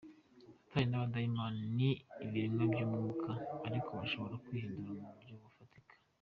[0.69, 1.91] Satani n’abadayimoni ni
[2.23, 3.31] ibiremwa by’umwuka
[3.67, 5.93] ariko bashobora kwihindura mu buryo bufatika.